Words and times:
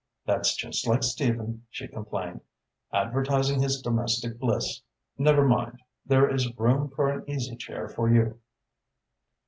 "That's 0.25 0.55
just 0.55 0.87
like 0.87 1.03
Stephen," 1.03 1.67
she 1.69 1.87
complained, 1.87 2.41
"advertising 2.91 3.61
his 3.61 3.83
domestic 3.83 4.39
bliss. 4.39 4.81
Never 5.19 5.47
mind, 5.47 5.83
there 6.07 6.27
is 6.27 6.51
room 6.57 6.89
for 6.89 7.11
an 7.11 7.23
easy 7.29 7.55
chair 7.55 7.87
for 7.87 8.09
you." 8.09 8.39